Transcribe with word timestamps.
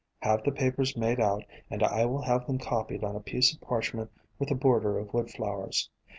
"Have 0.23 0.41
the 0.41 0.51
papers 0.51 0.97
made 0.97 1.19
out 1.19 1.43
and 1.69 1.83
I 1.83 2.05
will 2.07 2.23
have 2.23 2.47
them 2.47 2.57
copied 2.57 3.03
on 3.03 3.15
a 3.15 3.19
piece 3.19 3.53
of 3.53 3.61
parchment 3.61 4.09
with 4.39 4.49
a 4.49 4.55
border 4.55 4.97
of 4.97 5.13
wood 5.13 5.29
flowers. 5.29 5.91